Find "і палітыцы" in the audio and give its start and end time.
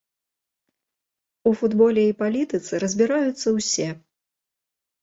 2.09-2.73